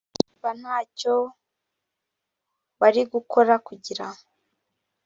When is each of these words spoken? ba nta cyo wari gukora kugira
ba 0.41 0.51
nta 0.59 0.77
cyo 0.99 1.15
wari 2.79 3.01
gukora 3.13 3.53
kugira 3.67 4.05